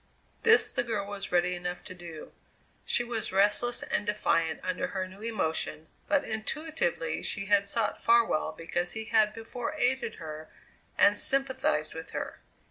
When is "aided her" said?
9.75-10.49